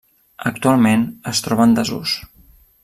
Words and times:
Actualment 0.51 1.05
es 1.33 1.43
troba 1.49 1.69
en 1.71 1.79
desús. 1.81 2.19